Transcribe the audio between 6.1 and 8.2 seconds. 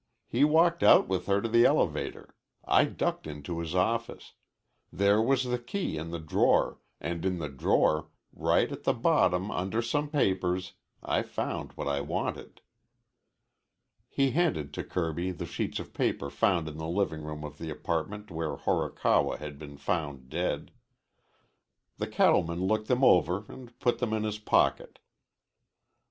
drawer, and in the drawer,